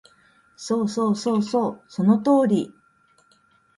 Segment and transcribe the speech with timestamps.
[0.57, 2.73] そうそうそうそう、その通り